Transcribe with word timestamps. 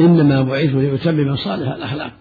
إنما 0.00 0.42
بعثت 0.42 0.74
لأتمم 0.74 1.36
صالح 1.36 1.72
الأخلاق. 1.72 2.12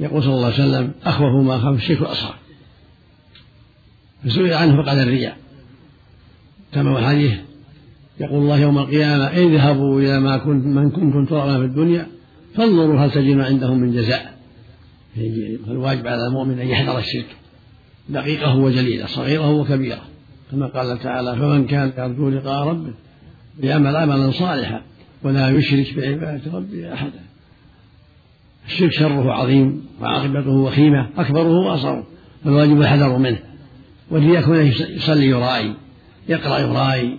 يقول 0.00 0.22
صلى 0.22 0.34
الله 0.34 0.44
عليه 0.44 0.54
وسلم 0.54 0.92
أخوف 1.04 1.44
ما 1.46 1.58
خاف 1.58 1.76
الشرك 1.76 2.00
والأصغر 2.00 2.34
فسئل 4.24 4.52
عنه 4.52 4.82
فقال 4.82 4.98
الرياء. 4.98 5.36
كما 6.72 6.98
الحديث؟ 6.98 7.32
يقول 8.20 8.42
الله 8.42 8.58
يوم 8.58 8.78
القيامة 8.78 9.24
اذهبوا 9.24 10.00
إلى 10.00 10.20
ما 10.20 10.36
كنت 10.36 10.66
من 10.66 10.90
كنتم 10.90 11.24
ترون 11.24 11.58
في 11.58 11.64
الدنيا 11.64 12.06
فانظروا 12.54 13.00
هل 13.00 13.10
تجدون 13.10 13.40
عندهم 13.40 13.78
من 13.78 13.92
جزاء. 13.92 14.36
فالواجب 15.66 16.06
على 16.06 16.26
المؤمن 16.26 16.58
أن 16.58 16.68
يحذر 16.68 16.98
الشرك. 16.98 17.36
دقيقة 18.08 18.56
وجليله 18.56 19.06
صغيرة 19.06 19.50
وكبيره 19.50 20.02
كما 20.50 20.66
قال 20.66 20.98
تعالى 20.98 21.36
فمن 21.36 21.66
كان 21.66 21.92
يرجو 21.98 22.30
لقاء 22.30 22.68
ربه 22.68 22.94
ليعمل 23.58 23.96
عملا 23.96 24.30
صالحا. 24.30 24.82
ولا 25.26 25.50
يشرك 25.50 25.94
بعبادة 25.96 26.52
ربه 26.52 26.92
أحدا. 26.94 27.20
الشرك 28.66 28.92
شره 28.92 29.32
عظيم 29.32 29.86
وعاقبته 30.00 30.50
وخيمة 30.50 31.08
أكبره 31.18 31.48
وأصغره 31.48 32.06
فالواجب 32.44 32.80
الحذر 32.80 33.18
منه. 33.18 33.38
والرياء 34.10 34.42
كونه 34.42 34.62
يصلي 34.90 35.26
يرائي 35.26 35.74
يقرأ 36.28 36.58
يرائي 36.58 37.18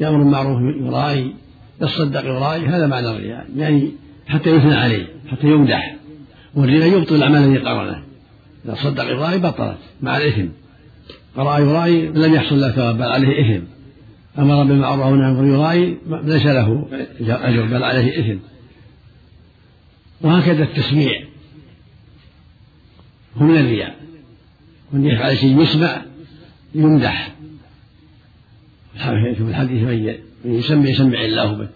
يأمر 0.00 0.18
بالمعروف 0.18 0.60
يرائي 0.80 1.34
يصدق 1.82 2.24
يرائي 2.24 2.66
هذا 2.66 2.86
معنى 2.86 3.10
الرياء. 3.10 3.46
يعني 3.56 3.92
حتى 4.26 4.50
يثنى 4.50 4.74
عليه 4.74 5.06
حتى 5.30 5.46
يمدح. 5.46 5.96
والرياء 6.54 6.98
يبطل 6.98 7.14
الأعمال 7.14 7.44
الذي 7.44 7.58
قرنه. 7.58 8.02
إذا 8.64 8.74
صدق 8.74 9.04
يرائي 9.04 9.38
بطلت 9.38 9.78
مع 10.02 10.16
الإثم 10.16 10.46
قرأ 11.36 11.58
يرائي 11.58 12.06
لم 12.08 12.34
يحصل 12.34 12.60
له 12.60 12.70
ثواب 12.70 12.96
بل 12.96 13.02
عليه 13.02 13.56
إثم. 13.56 13.75
أمر 14.38 14.64
بالمعروف 14.64 15.06
ونهى 15.06 15.26
عن 15.26 15.48
يرائي 15.54 15.98
ليس 16.22 16.46
له 16.46 16.86
أجر 17.20 17.66
بل 17.66 17.82
عليه 17.84 18.20
إثم. 18.20 18.38
وهكذا 20.20 20.62
التسميع. 20.62 21.24
هو 23.36 23.46
من 23.46 23.56
الرياء. 23.56 23.96
من 24.92 25.06
يفعل 25.06 25.36
شيء 25.38 25.62
يسمع 25.62 26.02
يمدح. 26.74 27.32
في 28.94 29.40
الحديث 29.40 29.82
من 30.44 30.52
يسمع 30.52 30.88
يسمع 30.88 31.24
الله 31.24 31.52
به. 31.52 31.68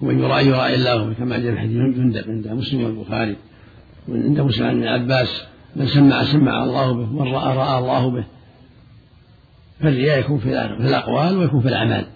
ومن 0.00 0.18
يرائي 0.18 0.46
يرائي 0.46 0.74
الله 0.74 1.04
به. 1.04 1.12
كما 1.12 1.38
جاء 1.38 1.54
في 1.54 1.60
حديث 1.60 1.76
جندب 1.76 2.24
عند 2.28 2.48
مسلم 2.48 2.84
والبخاري. 2.84 3.36
وعند 4.08 4.40
مسلم 4.40 4.66
عن 4.66 4.84
عباس 4.84 5.44
من 5.76 5.86
سمع 5.86 6.24
سمع 6.24 6.64
الله 6.64 6.92
به 6.92 7.06
من 7.12 7.32
رأى 7.32 7.56
رأى 7.56 7.78
الله 7.78 8.10
به. 8.10 8.24
فالرياء 9.80 10.18
يكون 10.18 10.38
في 10.38 10.48
الأقوال 10.80 11.36
ويكون 11.36 11.60
في 11.60 11.68
الأعمال. 11.68 12.06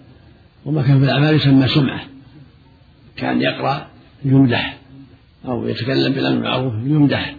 وما 0.65 0.81
كان 0.81 0.99
في 0.99 1.05
الأعمال 1.05 1.35
يسمى 1.35 1.67
سمعة. 1.67 2.01
كان 3.15 3.41
يقرأ 3.41 3.87
يمدح. 4.25 4.77
أو 5.45 5.67
يتكلم 5.67 6.13
بالأمر 6.13 6.35
بالمعروف 6.35 6.73
يمدح. 6.73 7.35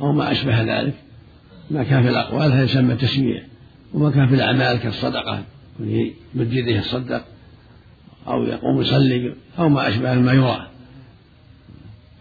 أو 0.00 0.12
ما 0.12 0.32
أشبه 0.32 0.62
ذلك. 0.62 0.94
ما 1.70 1.84
كان 1.84 2.02
في 2.02 2.08
الأقوال 2.08 2.52
هذا 2.52 2.64
يسمى 2.64 2.94
تسميع. 2.94 3.42
وما 3.94 4.10
كان 4.10 4.28
في 4.28 4.34
الأعمال 4.34 4.76
كالصدقة. 4.76 5.42
يمد 5.80 6.52
يده 6.52 6.70
يتصدق 6.70 7.24
أو 8.28 8.44
يقوم 8.44 8.80
يصلي 8.80 9.34
أو 9.58 9.68
ما 9.68 9.88
أشبه 9.88 10.14
ما 10.14 10.32
يرى. 10.32 10.66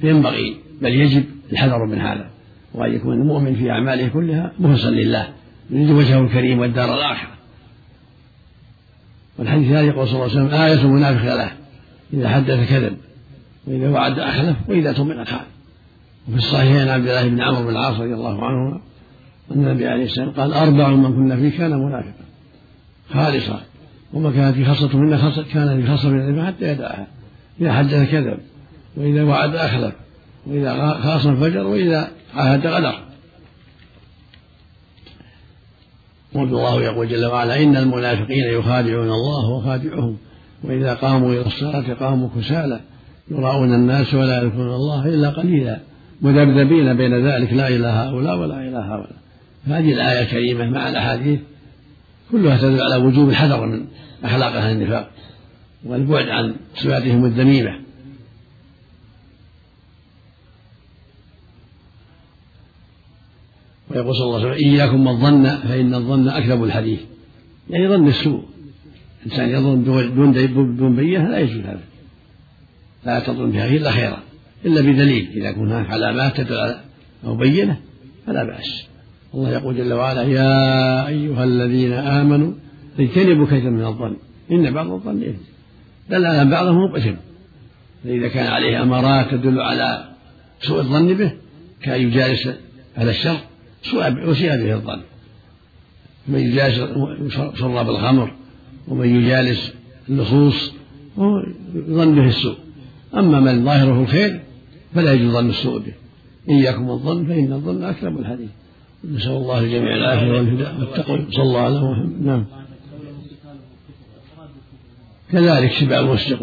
ينبغي. 0.02 0.58
بل 0.82 0.94
يجب 0.94 1.24
الحذر 1.52 1.86
من 1.86 2.02
هذا. 2.02 2.30
وأن 2.74 2.94
يكون 2.94 3.14
المؤمن 3.14 3.56
في 3.56 3.72
أعماله 3.72 4.08
كلها 4.08 4.52
مخلصا 4.60 4.90
لله 4.90 5.28
يريد 5.72 5.92
وجهه 5.92 6.22
الكريم 6.22 6.60
والدار 6.60 6.94
الآخرة. 6.94 7.32
والحديث 9.38 9.68
الثاني 9.68 9.88
يقول 9.88 10.08
صلى 10.08 10.16
الله 10.16 10.30
عليه 10.30 10.48
وسلم 10.48 10.62
آية 10.62 10.82
المنافق 10.82 11.36
له 11.36 11.52
إذا 12.14 12.30
حدث 12.30 12.70
كذب 12.70 12.98
وإذا 13.68 13.90
وعد 13.90 14.20
أخلف 14.20 14.58
وإذا 14.68 14.92
تؤمن 14.92 15.26
خان 15.26 15.46
وفي 16.28 16.38
الصحيحين 16.38 16.78
عن 16.78 16.88
عبد 16.88 17.08
الله 17.08 17.28
بن 17.28 17.42
عمرو 17.42 17.64
بن 17.64 17.70
العاص 17.70 17.96
رضي 18.00 18.14
الله 18.14 18.46
عنهما 18.46 18.82
أن 19.52 19.68
النبي 19.68 19.88
عليه 19.88 20.04
السلام 20.04 20.30
قال 20.30 20.54
أربع 20.54 20.90
من 20.90 21.14
كنا 21.14 21.36
فيه 21.36 21.58
كان 21.58 21.72
منافقا. 21.72 22.26
خالصا. 23.14 23.62
وما 24.14 24.32
كانت 24.32 24.56
في 24.56 24.66
خصلة 24.66 24.98
منا 24.98 25.32
كان 25.54 25.82
في 25.82 25.92
خصلة 25.92 26.12
من 26.12 26.20
العلم 26.20 26.46
حتى 26.46 26.66
يدعها. 26.66 27.08
إذا 27.62 27.74
حدث 27.74 28.12
كذب 28.12 28.38
وإذا 28.98 29.24
وعد 29.24 29.56
أخلف 29.56 29.94
وإذا 30.48 30.94
خاصم 31.04 31.36
فجر 31.36 31.68
وإذا 31.68 32.12
عاهد 32.36 32.68
غدر. 32.68 33.11
والله 36.36 36.82
يقول 36.82 37.08
جل 37.08 37.26
وعلا. 37.26 37.64
إن 37.64 37.78
المنافقين 37.78 38.60
يخادعون 38.60 39.10
الله 39.10 39.50
وخادعهم. 39.50 40.18
وإذا 40.64 40.94
قاموا 40.94 41.34
إلى 41.34 41.46
الصلاة 41.46 41.94
قاموا 41.94 42.30
كسالى. 42.38 42.80
يراؤون 43.32 43.74
الناس 43.74 44.14
ولا 44.14 44.44
يذكرون 44.44 44.76
الله 44.76 45.06
إلا 45.06 45.30
قليلا. 45.30 45.80
مذبذبين 46.22 46.98
بين 46.98 47.28
ذلك. 47.28 47.54
لا 47.54 47.68
إلى 47.68 47.88
هؤلاء 47.88 48.38
ولا 48.38 48.68
إلى 48.68 48.78
هؤلاء. 48.78 49.22
هذه 49.66 49.94
الآية 49.94 50.22
الكريمة 50.22 50.70
مع 50.70 50.90
الأحاديث 50.90 51.40
كلها 52.32 52.58
تدل 52.58 52.82
على 52.82 52.96
وجوب 52.96 53.30
الحذر 53.30 53.66
من 53.66 53.86
أخلاق 54.24 54.54
أهل 54.54 54.72
النفاق 54.72 55.10
والبعد 55.86 56.30
عن 56.30 56.56
صفاتهم 56.76 57.26
الذميمة. 57.26 57.91
ويقول 63.96 64.16
صلى 64.16 64.26
الله 64.26 64.40
عليه 64.40 64.50
وسلم 64.50 64.74
إياكم 64.74 65.08
والظن 65.08 65.46
فإن 65.46 65.94
الظن 65.94 66.28
أكذب 66.28 66.64
الحديث. 66.64 67.00
يعني 67.70 67.88
ظن 67.88 68.08
السوء. 68.08 68.44
الإنسان 69.26 69.50
يظن 69.50 69.84
دون 69.84 70.78
دون 70.78 70.96
بينة 70.96 71.30
لا 71.30 71.40
يجوز 71.40 71.62
هذا. 71.66 71.82
لا 73.06 73.20
تظن 73.20 73.52
بها 73.52 73.68
إلا 73.68 73.92
خيرا. 73.92 74.18
إلا 74.66 74.82
بدليل. 74.82 75.30
إذا 75.36 75.52
كان 75.52 75.60
هناك 75.60 75.90
علامات 75.90 76.42
تدل 76.42 76.76
أو 77.26 77.36
بينة 77.36 77.78
فلا 78.28 78.44
بأس. 78.44 78.86
الله 79.34 79.50
يقول 79.50 79.78
جل 79.78 79.94
وعلا 79.94 80.22
يا 80.22 81.08
أيها 81.08 81.44
الذين 81.44 81.94
آمنوا 81.94 82.54
اجتنبوا 83.00 83.46
كثيرا 83.46 83.70
من 83.70 83.86
الظن. 83.86 84.16
إن 84.52 84.74
بعض 84.74 84.92
الظن 84.92 85.24
إثم. 85.24 85.42
دل 86.10 86.26
على 86.26 86.52
بعضه 86.52 86.72
مبئم 86.72 87.18
فإذا 88.04 88.28
كان 88.28 88.48
عليه 88.48 88.84
أمارات 88.84 89.32
تدل 89.32 89.60
على 89.60 90.06
سوء 90.60 90.80
الظن 90.80 91.14
به 91.14 91.32
كأن 91.82 92.02
يجالس 92.02 92.50
أهل 92.98 93.10
الشر 93.10 93.38
وسيء 94.28 94.56
به 94.64 94.74
الظن 94.74 95.02
من 96.28 96.40
يجالس 96.40 96.78
شراب 97.60 97.90
الخمر 97.90 98.34
ومن 98.88 99.08
يجالس 99.16 99.74
اللصوص 100.10 100.72
يظن 101.76 102.16
به 102.16 102.28
السوء. 102.28 102.56
أما 103.14 103.40
من 103.40 103.66
ظاهره 103.66 104.02
الخير 104.02 104.42
فلا 104.96 105.14
يجوز 105.14 105.34
ظن 105.34 105.50
السوء 105.50 105.80
به. 105.80 105.94
إياكم 106.50 106.90
الظن 106.90 107.26
فإن 107.26 107.54
الظن 107.54 107.84
أكذب 107.84 108.20
الحديث. 108.20 108.50
نسأل 109.06 109.32
الله 109.32 109.60
الجميع 109.60 109.96
العافية 109.96 110.32
والهدى. 110.32 110.64
والتقوى 110.80 111.26
صلى 111.32 111.44
الله 111.44 111.60
عليه 111.60 111.78
وسلم 111.78 112.26
نعم. 112.26 112.46
كذلك 115.32 115.72
سبع 115.72 116.00
المسجق 116.00 116.40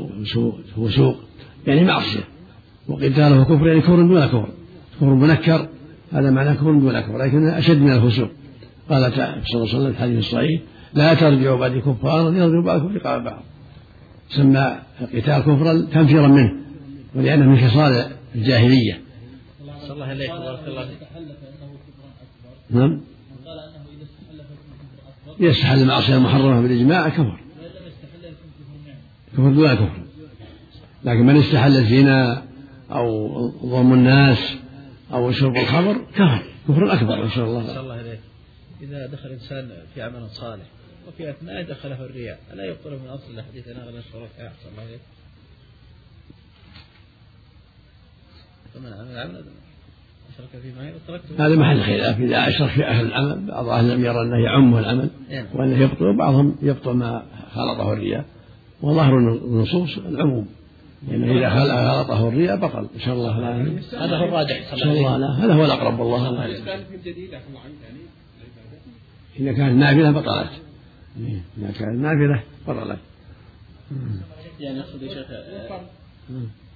وسوق 0.76 1.16
يعني 1.66 1.84
معصية. 1.84 2.24
وقتاله 2.88 3.44
كفر 3.44 3.66
يعني 3.68 3.80
كفر 3.80 3.96
دون 3.96 4.26
كفر. 4.26 4.48
كفر 4.96 5.14
منكر. 5.14 5.68
هذا 6.12 6.30
معناه 6.30 6.54
كفر 6.54 6.72
دون 6.72 7.00
كفر 7.00 7.18
لكن 7.18 7.48
أشد 7.48 7.78
من 7.78 7.92
الفسوق. 7.92 8.28
قال 8.90 9.14
تعالى 9.14 9.42
صلى 9.44 9.62
الله 9.62 9.74
عليه 9.74 9.78
وسلم 9.78 9.92
في 9.92 9.98
الحديث 9.98 10.18
الصحيح 10.18 10.60
لا 10.94 11.14
ترجعوا 11.14 11.58
بعد 11.58 11.78
كفارا 11.78 12.30
يرجع 12.30 12.60
بعضكم 12.64 12.92
لقاء 12.96 13.18
بعض. 13.18 13.42
سمى 14.28 14.78
القتال 15.00 15.40
كفرا 15.40 15.86
تنفيرا 15.92 16.26
منه 16.26 16.52
ولأنه 17.14 17.44
من 17.44 17.58
خصال 17.68 18.06
الجاهلية. 18.34 19.00
صلى 19.86 19.92
الله 19.92 20.06
عليه 20.06 20.32
وسلم. 20.32 20.88
نعم. 22.70 23.00
يستحل 25.40 25.82
المعصية 25.82 26.16
المحرمة 26.16 26.60
بالإجماع 26.60 27.08
كفر. 27.08 27.40
كفر 29.32 29.52
دون 29.52 29.74
كفر. 29.74 30.02
لكن 31.04 31.26
من 31.26 31.36
استحل 31.36 31.76
الزنا 31.76 32.42
أو 32.90 33.28
ظلم 33.66 33.92
الناس 33.92 34.57
أو 35.12 35.32
شرب 35.32 35.56
الخمر؟ 35.56 36.06
كفر 36.14 36.42
كفر 36.68 36.92
أكبر 36.92 37.26
نسأل 37.26 37.42
الله. 37.42 37.80
الله 37.80 38.00
إليك 38.00 38.20
إذا 38.82 39.06
دخل 39.06 39.28
إنسان 39.28 39.70
في 39.94 40.02
عمل 40.02 40.30
صالح 40.30 40.66
وفي 41.08 41.30
أثناء 41.30 41.62
دخله 41.62 42.04
الرياء 42.04 42.38
ألا 42.52 42.64
يبطل 42.64 42.90
من 42.90 43.08
أصل 43.08 43.38
الحديث 43.38 43.68
أنا 43.68 43.84
أغنى 43.84 43.98
الشركاء 43.98 44.46
أحسن 44.46 44.68
الله 44.72 44.88
إليك؟ 44.88 45.00
فمن 48.74 48.92
عمل 48.92 49.18
عملا 49.18 49.44
هذا 51.38 51.56
محل 51.56 51.82
خلاف. 51.82 52.20
إذا 52.20 52.48
أشرك 52.48 52.70
في 52.70 52.84
أهل 52.84 53.06
العمل 53.06 53.46
بعض 53.46 53.68
أهل 53.68 53.84
العلم 53.84 54.04
يرى 54.04 54.22
أنه 54.22 54.44
يعمه 54.44 54.78
العمل 54.78 55.10
نعم. 55.30 55.46
وأنه 55.54 55.78
يبطل 55.78 56.04
وبعضهم 56.04 56.56
يبطل 56.62 56.92
ما 56.92 57.22
خلطه 57.54 57.92
الرياء. 57.92 58.24
وظاهر 58.82 59.18
النصوص 59.18 59.98
العموم. 59.98 60.48
يعني 61.08 61.38
إذا 61.38 61.50
خلطه 61.50 62.28
الرياء؟ 62.28 62.56
بطل. 62.56 62.88
إن 62.94 63.00
شاء 63.00 63.14
الله 63.14 63.40
لا. 63.40 63.80
هذا 64.04 64.16
هو 64.16 64.24
الراجح. 64.24 64.72
إن 64.72 64.78
شاء 64.78 64.92
الله 64.92 65.16
لا. 65.16 65.44
هذا 65.44 65.54
هو 65.54 65.64
الأقرب 65.64 66.00
والله 66.00 66.28
الله 66.28 66.46
إذا 69.40 69.52
كانت 69.52 69.78
نافلة 69.78 70.10
بطلت. 70.10 70.50
إذا 71.58 71.70
كانت 71.72 72.00
نافلة 72.02 72.42
بطلت. 72.68 72.98
يعني 74.60 74.78
يقصد 74.78 75.02
يا 75.02 75.14
شيخ 75.14 75.26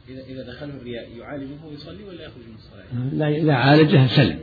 إذا 0.09 0.21
إذا 0.29 0.43
دخله 0.53 0.75
الرياء 0.75 1.09
يعالجه 1.19 1.65
ويصلي 1.71 2.05
ولا 2.05 2.23
يخرج 2.23 2.45
من 2.49 2.55
الصلاة؟ 2.55 3.15
لا 3.15 3.29
إذا 3.29 3.53
عالجه 3.53 4.07
سلم. 4.07 4.39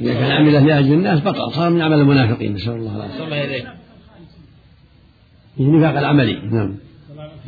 إذا 0.00 0.14
كان 0.14 0.30
عمله 0.30 0.60
لأجل 0.60 0.92
الناس 0.92 1.20
بطل 1.20 1.52
صار 1.52 1.70
من 1.70 1.82
عمل 1.82 1.98
المنافقين 1.98 2.54
نسأل 2.54 2.72
الله 2.72 2.96
العافية. 2.96 3.74
النفاق 5.60 5.98
العملي 5.98 6.40
نعم. 6.50 6.76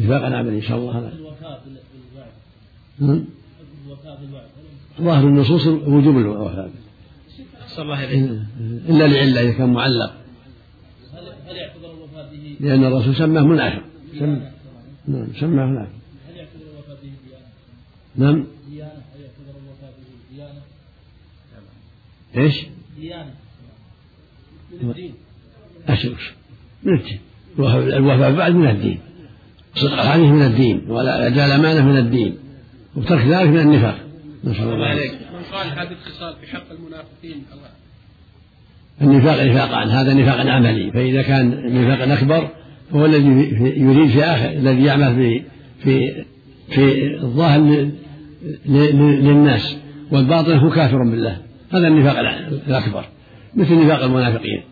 نفاق 0.01 0.27
العملي 0.27 0.57
إن 0.57 0.63
شاء 0.63 0.79
الله 0.79 0.93
بالوعد 0.93 1.11
نعم. 2.99 3.25
ظاهر 5.01 5.29
النصوص 5.29 5.67
وجوب 5.67 6.19
الوفاء 6.19 6.71
الله 7.79 8.05
إليك 8.05 8.41
إلا 8.89 9.07
لعلة 9.07 9.41
إذا 9.41 9.53
كان 9.53 9.73
معلق. 9.73 10.13
هل 11.15 11.25
هل 11.49 11.57
يعتبر 11.57 11.95
الوفاء 11.95 12.31
به 12.33 12.57
لأن 12.61 12.85
الرسول 12.85 13.17
سماه 13.17 13.43
منافق. 13.43 13.83
نعم 15.09 15.27
سماه 15.41 15.67
منافق. 15.67 15.91
هل 16.29 16.37
يعتبر 16.37 16.65
الوفاء 16.75 16.99
به؟ 17.03 17.11
نعم 18.25 18.47
ديانة 18.71 18.91
هل 19.15 19.21
يعتبر 19.21 19.59
الوفاء 19.63 19.93
به 19.99 20.37
ديانة؟ 20.37 20.61
إيش؟ 22.37 22.67
ديانة. 23.01 23.31
من 24.83 24.91
الدين 24.91 25.15
من 26.83 26.95
الدين. 26.95 27.19
الوفاء 27.59 28.33
بعد 28.33 28.55
من 28.55 28.69
الدين. 28.69 28.99
صدق 29.75 29.93
الحديث 29.93 30.27
من 30.27 30.43
الدين. 30.43 30.85
ولا 30.89 31.27
أداء 31.27 31.47
الأمانة 31.47 31.87
من 31.87 31.97
الدين. 31.97 32.35
وترك 32.97 33.27
ذلك 33.27 33.49
من 33.49 33.59
النفاق. 33.59 33.99
نسأل 34.45 34.63
الله 34.63 34.95
من 34.95 35.43
قال 35.53 35.67
هذه 35.67 35.93
الخصال 35.93 36.35
في 36.41 36.47
حق 36.47 36.71
المنافقين؟ 36.71 37.45
الله 37.53 37.71
النفاق 39.03 39.43
نفاقان 39.43 39.89
هذا 39.89 40.15
نفاق 40.15 40.47
عملي. 40.47 40.91
فإذا 40.93 41.23
كان 41.23 41.75
نفاقا 41.75 42.15
أكبر 42.15 42.49
فهو 42.93 43.07
الذي 43.07 43.27
يريد 43.81 44.11
في 44.11 44.25
آخر 44.25 44.51
الذي 44.51 44.85
يعمل 44.85 45.15
في 45.15 45.43
في 45.85 46.25
في 46.71 47.17
الظاهر 47.23 47.91
للناس. 48.67 49.77
والباطن 50.11 50.59
هو 50.59 50.71
كافر 50.71 50.99
بالله. 51.11 51.50
هذا 51.71 51.89
النفاق 51.89 52.19
الأكبر 52.69 53.05
مثل 53.55 53.85
نفاق 53.85 54.03
المنافقين. 54.03 54.63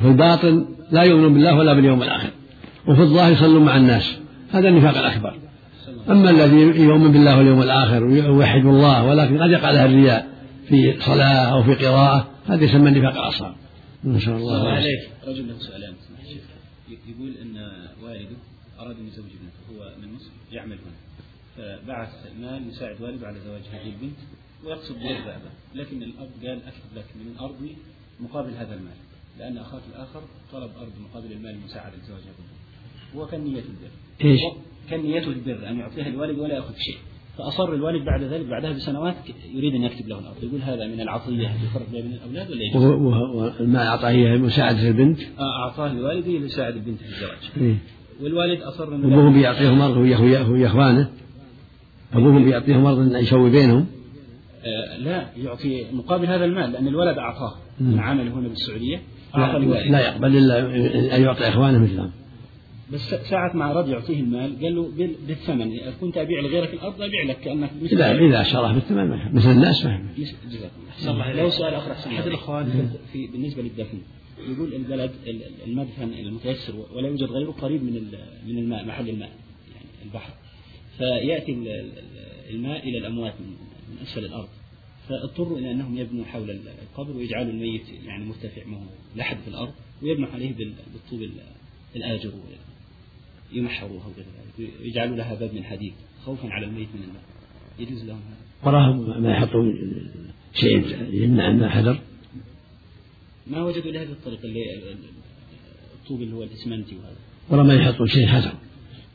في 0.00 0.08
الباطن 0.08 0.66
لا 0.90 1.02
يؤمن 1.02 1.34
بالله 1.34 1.58
ولا 1.58 1.74
باليوم 1.74 2.02
الآخر 2.02 2.30
وفي 2.88 3.00
الظاهر 3.00 3.32
يصلون 3.32 3.64
مع 3.64 3.76
الناس. 3.76 4.18
هذا 4.50 4.68
النفاق 4.68 4.98
الأكبر. 4.98 5.38
أما 6.10 6.30
الذي 6.30 6.56
يؤمن 6.82 7.12
بالله 7.12 7.38
واليوم 7.38 7.62
الآخر 7.62 8.04
ويوحد 8.04 8.64
الله 8.64 9.04
ولكن 9.04 9.42
قد 9.42 9.50
يقع 9.50 9.70
له 9.70 9.84
الرياء 9.84 10.28
في 10.68 11.00
صلاة 11.00 11.52
أو 11.52 11.62
في 11.62 11.74
قراءة 11.74 12.30
هذا 12.46 12.64
يسمى 12.64 12.88
النفاق 12.88 13.22
الأصغر. 13.22 13.54
نسأل 14.04 14.32
الله 14.32 14.62
العافية. 14.62 14.80
عليك. 14.80 15.00
رجل 15.26 15.48
له 15.48 15.58
سؤالان. 15.58 15.94
يقول 16.88 17.34
إن 17.42 17.56
والده 18.02 18.36
أراد 18.80 18.96
أن 19.00 19.06
يزوج 19.06 19.24
ابنته 19.24 19.60
هو 19.70 19.92
من 20.02 20.14
مصر 20.14 20.30
يعمل 20.52 20.76
هنا. 20.84 20.98
فبعث 21.56 22.08
مال 22.40 22.68
يساعد 22.68 22.96
والده 23.02 23.26
على 23.26 23.36
زواج 23.46 23.62
هذه 23.72 23.92
البنت. 23.94 24.18
ويقصد 24.66 24.94
بيرضى 24.98 25.30
اباه 25.30 25.52
لكن 25.74 26.02
الأب 26.02 26.28
قال 26.42 26.58
اكتب 26.66 26.90
لك 26.96 27.04
من 27.16 27.38
ارضي 27.40 27.76
مقابل 28.20 28.50
هذا 28.50 28.74
المال. 28.74 28.94
لأن 29.38 29.58
أخاك 29.58 29.82
الآخر 29.94 30.20
طلب 30.52 30.70
أرض 30.80 30.92
مقابل 31.10 31.32
المال 31.32 31.50
المساعده 31.50 31.96
لزواج 31.96 32.20
هذه 32.20 32.28
البنت 32.28 33.16
هو 33.16 33.26
كان 33.26 33.44
نيته 33.44 33.56
البر. 33.66 33.90
إيش؟ 34.24 34.40
كان 34.90 35.00
نيته 35.02 35.28
البر 35.28 35.68
أن 35.68 35.78
يعطيها 35.78 36.06
الوالد 36.06 36.38
ولا 36.38 36.54
يأخذ 36.54 36.74
شيء. 36.76 36.96
فأصر 37.38 37.72
الوالد 37.74 38.04
بعد 38.04 38.22
ذلك 38.22 38.46
بعدها 38.46 38.72
بسنوات 38.72 39.14
يريد 39.54 39.74
أن 39.74 39.82
يكتب 39.82 40.08
له 40.08 40.18
الأرض. 40.18 40.44
يقول 40.44 40.60
هذا 40.62 40.86
من 40.86 41.00
العطية. 41.00 41.48
يفرق 41.64 41.90
بين 41.92 42.12
الأولاد 42.12 42.50
ولا 42.50 42.62
يجوز؟ 42.62 42.82
والمال 42.84 43.80
أعطاه 43.86 44.08
إياه 44.08 44.36
مساعدة 44.36 44.88
البنت 44.88 45.20
أعطاه 45.40 45.92
لوالده 45.92 46.30
ليساعد 46.38 46.74
البنت 46.76 46.98
في 46.98 47.04
الزواج. 47.08 47.38
إيه. 47.66 47.76
والوالد 48.20 48.60
أصر 48.60 48.94
إنه 48.94 49.08
لا- 49.08 49.14
أبوهم 49.14 49.32
بيعطيهم 49.32 49.80
أرض 49.80 49.96
ويا 49.96 50.18
ويا- 50.18 50.46
ويا 50.48 50.66
إخوانه. 50.66 51.10
أبوهم 52.12 52.44
بيعطيهم 52.44 52.86
أرض 52.86 53.16
يسوي 53.16 53.50
بينهم. 53.50 53.80
آه، 53.80 53.91
لا 54.98 55.26
يعطي 55.36 55.86
مقابل 55.92 56.26
هذا 56.26 56.44
المال 56.44 56.72
لأن 56.72 56.88
الولد 56.88 57.18
أعطاه. 57.18 57.54
من 57.80 57.98
عمل 58.00 58.28
هنا 58.28 58.48
بالسعودية 58.48 59.02
أعطى 59.34 59.58
لا, 59.58 59.74
لا 59.90 60.00
يقبل 60.00 60.36
إلا 60.36 60.58
أن 61.16 61.22
يعطي 61.22 61.48
إخوانه 61.48 61.78
مثلهم 61.78 62.10
بس 62.92 63.00
ساعة 63.14 63.56
ما 63.56 63.70
أراد 63.70 63.88
يعطيه 63.88 64.20
المال 64.20 64.62
قال 64.62 64.74
له 64.76 64.88
بال- 64.96 65.14
بالثمن 65.28 65.70
كنت 66.00 66.18
أبيع 66.18 66.40
لغيرك 66.40 66.74
الأرض 66.74 67.02
أبيع 67.02 67.22
لك 67.24 67.40
كأنك 67.40 67.70
مثل 67.82 67.96
إذا 67.96 68.12
إذا 68.12 68.42
شرح 68.42 68.72
بالثمن 68.72 69.08
ما. 69.08 69.30
مثل 69.32 69.50
الناس 69.50 69.84
ما. 69.86 70.06
جزاكم 70.18 71.14
الله. 71.14 71.32
لو 71.32 71.50
سؤال 71.50 71.74
آخر 71.74 71.92
أحسن 71.92 72.10
أحد. 72.10 72.26
الأخوان 72.26 72.90
في- 73.12 73.26
بالنسبة 73.26 73.62
للدفن 73.62 73.98
يقول 74.48 74.74
البلد 74.74 75.10
ال- 75.26 75.42
المدفن 75.66 76.12
المتيسر 76.12 76.74
ولا 76.94 77.08
يوجد 77.08 77.22
غيره 77.30 77.50
قريب 77.50 77.82
من 77.84 77.96
ال- 77.96 78.18
من 78.52 78.58
الماء 78.58 78.84
محل 78.84 79.08
الماء 79.08 79.28
يعني 79.74 79.86
البحر 80.04 80.32
فيأتي 80.98 81.52
ال- 81.52 81.68
ال- 81.68 81.92
الماء 82.54 82.88
إلى 82.88 82.98
الأموات 82.98 83.34
من 83.40 83.46
من 83.92 83.98
أسفل 84.02 84.24
الأرض. 84.24 84.48
فاضطروا 85.08 85.58
إلى 85.58 85.70
أنهم 85.70 85.98
يبنوا 85.98 86.24
حول 86.24 86.50
القبر 86.50 87.16
ويجعلوا 87.16 87.52
الميت 87.52 87.88
يعني 88.04 88.24
مرتفع 88.24 88.64
ما 88.66 88.76
هو 88.76 88.82
لحد 89.16 89.36
في 89.44 89.48
الأرض 89.48 89.72
ويبنوا 90.02 90.28
عليه 90.28 90.52
بال- 90.54 90.74
بالطوب 90.92 91.22
ال- 91.22 91.30
الآجر 91.96 92.30
يمحروها 93.52 94.06
وغير 94.06 94.26
ذلك 94.58 94.70
ويجعلوا 94.80 95.16
لها 95.16 95.34
باب 95.34 95.54
من 95.54 95.64
حديد 95.64 95.92
خوفا 96.24 96.48
على 96.48 96.66
الميت 96.66 96.88
من 96.94 97.02
الماء 97.02 97.22
يجوز 97.78 98.04
لهم 98.04 98.20
هذا. 98.28 98.36
وراهم 98.72 99.22
ما 99.22 99.32
يحطون 99.32 99.74
شيء 100.54 100.96
يمنع 101.10 101.50
أن 101.50 101.68
حجر؟ 101.68 102.00
ما 103.46 103.62
وجدوا 103.64 103.90
إلا 103.90 104.02
هذه 104.02 104.12
الطريقة 104.12 104.44
اللي 104.44 104.60
الطوب 106.02 106.22
اللي 106.22 106.34
هو 106.34 106.42
الإسمنتي 106.42 106.96
وهذا. 106.96 107.16
ورا 107.50 107.62
ما 107.62 107.74
يحطون 107.74 108.06
شيء 108.06 108.26
حجر 108.26 108.52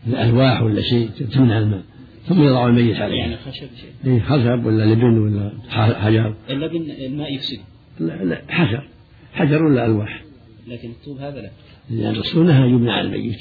الألواح 0.08 0.62
ولا 0.62 0.82
شيء 0.82 1.10
تمنع 1.10 1.60
الماء. 1.60 1.84
ثم 2.28 2.44
يضعوا 2.44 2.70
الميت 2.70 2.96
يعني 2.96 3.24
عليه 3.24 3.36
خشب 3.36 3.68
شيء. 3.82 4.14
إيه 4.14 4.20
خشب 4.22 4.66
ولا 4.66 4.84
لبن 4.84 5.18
ولا 5.18 5.52
ح- 5.70 5.94
حجر. 6.06 6.34
اللبن 6.50 6.92
الماء 6.92 7.34
يفسد. 7.36 7.60
لا, 8.00 8.24
لا 8.24 8.42
حجر. 8.50 8.88
حجر 9.34 9.64
ولا 9.64 9.86
ألواح؟ 9.86 10.24
لكن 10.68 10.90
الطوب 10.90 11.18
هذا 11.18 11.42
لا. 11.42 11.50
لأن 11.90 12.46
نهى 12.46 12.70
يبنى 12.70 12.92
على 12.92 13.08
الميت 13.16 13.38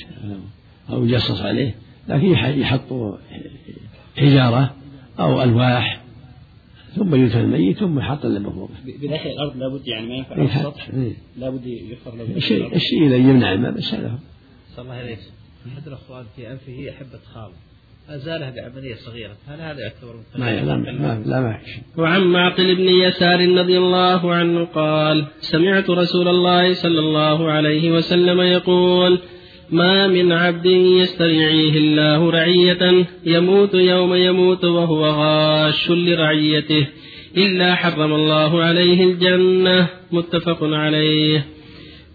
أو 0.91 1.05
يجصص 1.05 1.41
عليه 1.43 1.75
لكن 2.09 2.27
يح- 2.27 2.47
يحطوا 2.47 3.17
حجارة 4.19 4.75
أو 5.21 5.43
ألواح 5.43 6.01
ثم 6.97 7.15
يدفن 7.15 7.39
الميت 7.41 7.79
ثم 7.79 7.99
يحط 7.99 8.25
اللبن 8.25 8.51
فوقه 8.51 8.71
بداخل 9.03 9.31
الأرض 9.31 9.57
لابد 9.57 9.89
يعني 9.89 10.09
ما 10.09 10.15
ينفع 10.15 10.33
على 10.33 10.43
إيه، 10.43 10.49
السطح 10.57 10.89
إيه. 10.95 11.13
لابد 11.37 11.67
يحفر 11.67 12.17
له 12.17 12.37
الشيء. 12.37 12.75
الشيء 12.77 13.07
الذي 13.07 13.19
يمنع 13.23 13.53
الماء 13.53 13.71
بس 13.73 13.95
هذا 13.95 14.09
هو. 14.09 14.19
صلى 14.77 14.83
الله 14.83 14.95
عليه 14.95 15.17
أحد 15.67 15.87
الأخوان 15.87 16.25
في 16.37 16.51
أنفه 16.53 16.93
حبة 16.99 17.19
خال 17.35 17.51
أزالها 18.11 18.51
بعملية 18.51 18.95
صغيرة. 18.95 19.37
هل 19.49 19.61
هذا 19.61 19.81
يعتبر 19.81 20.15
من 20.15 20.45
ما 20.45 20.51
لا 20.51 20.77
ما 20.77 21.23
لا 21.27 21.41
ما 21.41 21.59
وعن 21.99 22.21
معقل 22.21 22.75
بن 22.75 22.89
يسار 22.89 23.59
رضي 23.59 23.79
الله 23.79 24.35
عنه 24.35 24.65
قال 24.65 25.25
سمعت 25.41 25.91
رسول 25.91 26.29
الله 26.29 26.73
صلى 26.73 26.99
الله 26.99 27.51
عليه 27.51 27.91
وسلم 27.91 28.41
يقول 28.41 29.19
ما 29.71 30.07
من 30.07 30.33
عبد 30.33 30.67
يسترعيه 30.67 31.77
الله 31.77 32.31
رعية 32.31 33.07
يموت 33.25 33.75
يوم 33.75 34.15
يموت 34.15 34.65
وهو 34.65 35.07
غاش 35.07 35.91
لرعيته 35.91 36.87
إلا 37.37 37.75
حرم 37.75 38.15
الله 38.15 38.63
عليه 38.63 39.05
الجنة. 39.05 39.89
متفق 40.13 40.59
عليه. 40.63 41.47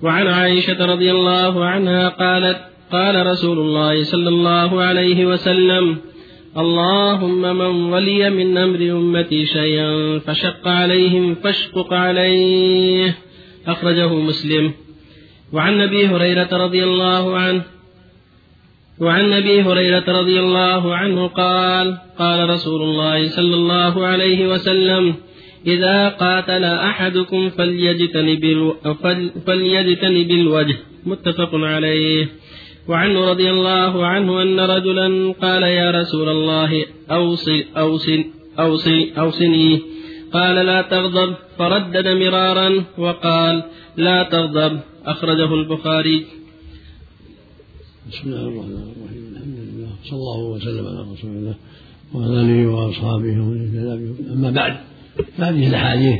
وعن 0.01 0.27
عائشة 0.27 0.86
رضي 0.86 1.12
الله 1.12 1.65
عنها 1.65 2.10
قالت 2.10 2.71
قال 2.91 3.25
رسول 3.25 3.60
الله 3.60 4.03
صلى 4.03 4.29
الله 4.29 4.81
عليه 4.81 5.25
وسلم 5.25 5.98
اللهم 6.57 7.41
من 7.41 7.93
ولي 7.93 8.29
من 8.29 8.57
أمر 8.57 8.79
أمتي 8.91 9.45
شيئا 9.45 10.19
فشق 10.19 10.67
عليهم 10.67 11.36
فاشقق 11.36 11.93
عليه. 11.93 13.17
أخرجه 13.67 14.13
مسلم. 14.13 14.71
وعن 15.53 15.81
أبي 15.81 16.07
هريرة 16.07 16.48
رضي 16.51 16.83
الله 16.83 17.38
عنه 17.38 17.62
وعن 19.00 19.33
أبي 19.33 19.62
هريرة 19.62 20.03
رضي 20.07 20.39
الله 20.39 20.95
عنه 20.95 21.27
قال 21.27 21.98
قال 22.19 22.50
رسول 22.50 22.81
الله 22.81 23.27
صلى 23.27 23.55
الله 23.55 24.05
عليه 24.05 24.48
وسلم 24.48 25.15
إذا 25.67 26.10
قاتل 26.10 26.63
أحدكم. 26.63 27.50
فليجتنب 29.45 30.31
الوجه. 30.31 30.77
متفق 31.05 31.55
عليه. 31.55 32.27
وعنه 32.88 33.30
رضي 33.30 33.50
الله 33.50 34.06
عنه 34.06 34.42
أن 34.42 34.60
رجلا 34.60 35.34
قال 35.42 35.64
يا 35.64 35.92
رسول 35.92 36.30
الله 36.30 36.86
أوصي 37.12 37.66
أوصي 37.78 38.26
أوصي 38.60 39.12
أوصني. 39.18 39.82
قال 40.34 40.56
لا 40.66 40.82
تغضب 40.82 41.36
فردد 41.58 42.08
مرارا 42.08 42.84
وقال 42.98 43.64
لا 43.98 44.24
تغضب. 44.24 44.80
أخرجه 45.06 45.56
البخاري. 45.56 46.26
بسم 48.10 48.30
الله 48.30 48.42
الرحمن 48.42 48.92
الرحيم. 48.96 49.24
الحمد 49.36 49.58
لله 49.58 49.90
صلى 50.04 50.18
الله 50.18 50.40
وسلم 50.44 50.88
على 50.88 51.02
رسول 51.14 51.32
الله 51.32 51.56
وعلى 52.14 52.42
آله 52.42 52.68
وأصحابه 52.68 53.32
ومن 53.32 54.16
أما 54.34 54.52
بعد 54.52 54.78
فهذه 55.38 55.68
الأحاديث 55.68 56.20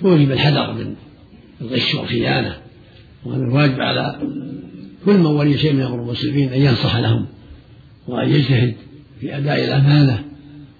توجب 0.00 0.32
الحذر 0.32 0.72
من 0.72 0.94
الغش 1.60 1.94
والخيانة 1.94 2.56
وهذا 3.24 3.42
الواجب 3.42 3.80
على 3.80 4.20
كل 5.04 5.18
من 5.18 5.26
ولي 5.26 5.58
شيء 5.58 5.72
من 5.72 5.82
أمر 5.82 6.02
المسلمين 6.02 6.52
أن 6.52 6.60
ينصح 6.60 6.96
لهم 6.96 7.26
وأن 8.08 8.30
يجتهد 8.30 8.74
في 9.20 9.36
أداء 9.36 9.64
الأمانة 9.64 10.24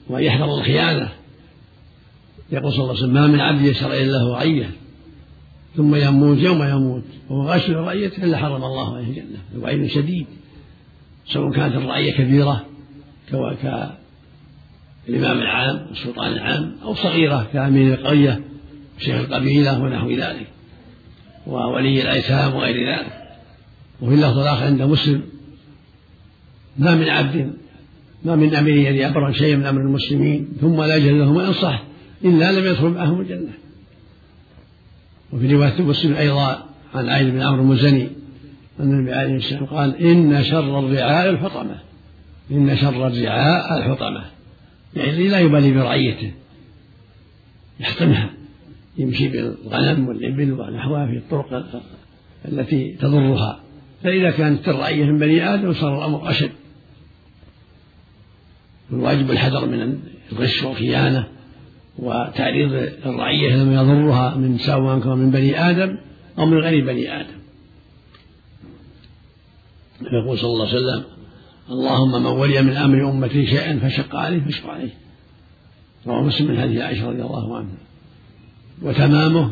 وأن 0.08 0.22
يحذر 0.22 0.58
الخيانة. 0.58 1.08
يقول 2.52 2.72
صلى 2.72 2.80
الله 2.80 2.94
عليه 2.94 3.02
وسلم 3.02 3.14
ما 3.14 3.26
من 3.26 3.40
عبد 3.40 3.64
يسر 3.64 3.92
إلا 3.92 4.12
له 4.12 4.32
رعية 4.32 4.70
ثم 5.76 5.94
يموت 5.94 6.38
يوم 6.38 6.62
يموت 6.62 7.02
وهو 7.30 7.48
غش 7.48 7.70
رعيته 7.70 8.24
إلا 8.24 8.38
حرم 8.38 8.64
الله 8.64 8.96
عليه 8.96 9.06
الجنة. 9.06 9.38
الوعيد 9.54 9.86
شديد 9.86 10.26
سواء 11.26 11.52
كانت 11.52 11.74
الرعية 11.74 12.12
كبيرة 12.12 12.66
كالإمام 13.30 13.96
العام 15.38 15.86
والسلطان 15.88 16.32
العام 16.32 16.76
أو 16.82 16.94
صغيرة 16.94 17.46
كأمير 17.52 17.94
القرية 17.94 18.40
شيخ 18.98 19.14
القبيلة 19.14 19.82
ونحو 19.82 20.10
ذلك 20.10 20.46
وولي 21.46 22.02
الأيتام 22.02 22.54
وغير 22.54 22.88
ذلك. 22.88 23.23
وفي 24.04 24.14
اللفظ 24.14 24.38
الآخر 24.38 24.64
عند 24.64 24.82
مسلم 24.82 25.22
ما 26.78 26.94
من 26.94 27.08
عبد 27.08 27.52
ما 28.24 28.36
من 28.36 28.54
أمير 28.54 28.94
يبرا 28.94 29.32
شيئا 29.32 29.56
من 29.56 29.66
أمر 29.66 29.80
المسلمين 29.80 30.48
ثم 30.60 30.82
لا 30.82 30.96
يجهل 30.96 31.18
له 31.18 31.32
ما 31.32 31.44
ينصح 31.44 31.82
إلا 32.24 32.52
لم 32.52 32.66
يدخل 32.66 32.88
معهم 32.88 33.20
الجنة. 33.20 33.52
وفي 35.32 35.54
رواية 35.54 35.82
مسلم 35.82 36.14
أيضا 36.14 36.64
عن 36.94 37.08
عائد 37.08 37.26
بن 37.26 37.42
عمرو 37.42 37.62
المزني 37.62 38.08
أن 38.80 38.90
النبي 38.90 39.12
عليه 39.12 39.36
السلام 39.36 39.64
قال 39.64 39.96
إن 39.96 40.44
شر 40.44 40.78
الرعاء 40.78 41.30
الحطمة. 41.30 41.78
إن 42.50 42.76
شر 42.76 43.06
الرعاء 43.06 43.78
الحطمة. 43.78 44.24
يعني 44.96 45.28
لا 45.28 45.38
يبالي 45.38 45.72
برعيته. 45.72 46.32
يحطمها. 47.80 48.30
يمشي 48.98 49.28
بالغنم 49.28 50.08
والإبل 50.08 50.52
ونحوها 50.52 51.06
في 51.06 51.16
الطرق 51.16 51.82
التي 52.48 52.96
تضرها. 53.00 53.63
فإذا 54.04 54.30
كانت 54.30 54.68
الرعية 54.68 55.04
من 55.04 55.18
بني 55.18 55.54
آدم 55.54 55.72
صار 55.72 55.98
الأمر 55.98 56.30
أشد. 56.30 56.50
والواجب 58.90 59.30
الحذر 59.30 59.66
من 59.66 59.98
الغش 60.32 60.62
والخيانة 60.62 61.28
وتعريض 61.98 62.72
الرعية 63.06 63.56
لما 63.56 63.74
يضرها 63.74 64.34
من 64.36 64.58
سواء 64.58 65.00
كان 65.00 65.18
من 65.18 65.30
بني 65.30 65.70
آدم 65.70 65.98
أو 66.38 66.46
من 66.46 66.58
غير 66.58 66.84
بني 66.84 67.20
آدم. 67.20 67.38
يقول 70.00 70.38
صلى 70.38 70.50
الله 70.50 70.68
عليه 70.68 70.76
وسلم 70.76 71.04
اللهم 71.70 72.22
من 72.22 72.26
ولي 72.26 72.62
من 72.62 72.76
أمر 72.76 73.10
أمتي 73.10 73.46
شيئا 73.46 73.78
فشق 73.78 74.16
عليه 74.16 74.40
فاشق 74.40 74.66
عليه. 74.66 74.92
رواه 76.06 76.22
مسلم 76.22 76.50
من 76.50 76.60
حديث 76.60 76.80
عائشة 76.80 77.08
رضي 77.08 77.22
الله 77.22 77.56
عنها. 77.56 77.76
وتمامه 78.82 79.50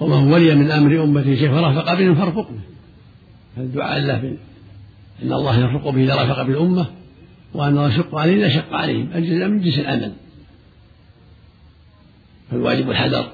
ومن 0.00 0.32
ولي 0.32 0.54
من 0.54 0.70
أمر 0.70 1.04
أمتي 1.04 1.36
شيئا 1.36 1.50
فرفق 1.50 1.94
بهم 1.94 2.14
فارفق 2.14 2.50
به 2.50 2.60
فالدعاء 3.56 4.00
له 4.00 4.36
أن 5.22 5.32
الله 5.32 5.58
يرفق 5.58 5.88
به 5.88 6.04
إذا 6.04 6.14
رفق 6.14 6.42
بالأمة 6.42 6.86
وأن 7.54 7.68
الله 7.68 7.88
يشق 7.88 8.14
عليه 8.14 8.46
إذا 8.46 8.48
شق 8.60 8.74
عليهم. 8.74 9.12
الجزاء 9.14 9.48
من 9.48 9.60
جنس 9.60 9.78
العمل 9.78 10.12
فالواجب 12.50 12.90
الحذر 12.90 13.32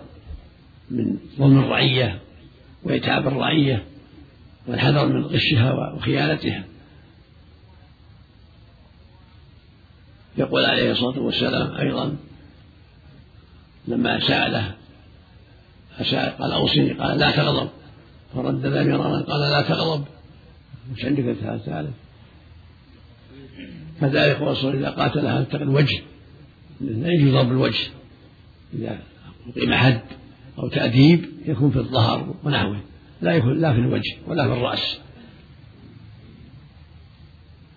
من 0.91 1.19
ظلم 1.39 1.59
الرعية 1.59 2.21
وإتعاب 2.83 3.27
الرعية 3.27 3.85
والحذر 4.67 5.07
من 5.07 5.25
غشها 5.25 5.93
وخيانتها. 5.95 6.65
يقول 10.39 10.65
عليه 10.65 10.93
الصلاة 10.93 11.19
والسلام 11.19 11.77
أيضا 11.77 12.17
لما 13.89 14.21
سأله 14.21 14.75
قال 16.39 16.53
أوصني 16.53 16.93
قال 16.93 17.19
لا 17.19 17.31
تغضب. 17.31 17.69
فردد 18.37 18.67
مرارا 18.67 19.21
قال 19.23 19.41
لا 19.41 19.63
تغضب. 19.63 20.05
وش 20.93 21.05
عندك 21.05 21.33
ثالث 21.33 21.91
كذلك 24.01 24.37
الرسول 24.37 24.77
إذا 24.77 24.91
قاتلها 24.91 25.41
التقى 25.41 25.63
الوجه. 25.63 26.03
لا 26.81 27.13
يجوز 27.13 27.35
ضرب 27.35 27.53
الوجه. 27.53 27.89
إذا 28.75 28.99
أقيم 29.49 29.75
حد 29.75 30.01
أو 30.59 30.69
تأديب 30.69 31.25
يكون 31.47 31.71
في 31.71 31.79
الظهر 31.79 32.35
ونحوه. 32.45 32.81
لا 33.23 33.33
يكون 33.33 33.61
لا 33.61 33.73
في 33.73 33.79
الوجه 33.79 34.17
ولا 34.27 34.47
في 34.47 34.53
الرأس. 34.53 34.99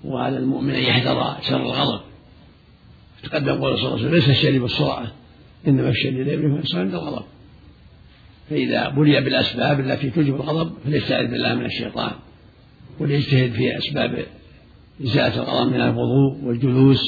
وعلى 0.04 0.38
المؤمن 0.38 0.74
أن 0.74 0.84
يحذر 0.84 1.38
شر 1.42 1.62
الغضب. 1.62 2.02
تقدم 3.24 3.62
قول 3.62 3.78
صلى 3.78 3.88
الله 3.88 3.98
عليه 3.98 4.02
وسلم 4.02 4.16
ليس 4.16 4.30
الشر 4.30 4.60
بالسرعة 4.60 5.12
إنما 5.68 5.90
الشر 5.90 6.10
لا 6.10 6.34
يصير 6.34 6.80
عند 6.80 6.94
الغضب. 6.94 7.26
فإذا 8.50 8.90
بلي 8.90 9.22
بالأسباب 9.22 9.80
التي 9.80 10.10
توجب 10.10 10.36
الغضب 10.36 10.74
فليستعذ 10.86 11.28
بالله 11.28 11.56
من 11.56 11.66
الشيطان 11.66 12.12
وليجتهد 13.00 13.52
في 13.52 13.78
أسباب 13.78 14.26
إزالة 15.04 15.36
الغضب 15.36 15.72
من 15.72 15.82
الوضوء 15.82 16.44
والجلوس 16.44 17.02